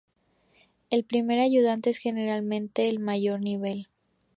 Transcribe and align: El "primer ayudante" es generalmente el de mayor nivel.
El 0.89 1.03
"primer 1.03 1.39
ayudante" 1.39 1.91
es 1.91 1.99
generalmente 1.99 2.89
el 2.89 2.95
de 2.95 3.03
mayor 3.03 3.39
nivel. 3.39 3.87